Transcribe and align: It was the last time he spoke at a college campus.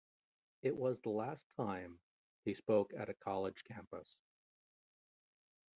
It 0.63 0.75
was 0.75 0.99
the 1.01 1.11
last 1.11 1.45
time 1.55 1.99
he 2.43 2.55
spoke 2.55 2.91
at 2.97 3.09
a 3.09 3.13
college 3.13 3.63
campus. 3.65 4.15